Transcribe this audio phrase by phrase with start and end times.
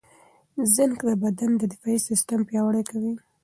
[0.73, 3.13] زېنک د بدن دفاعي سیستم پیاوړی کوي.